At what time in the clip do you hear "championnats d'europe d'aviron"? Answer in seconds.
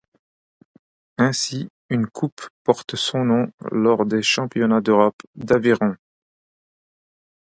4.23-5.95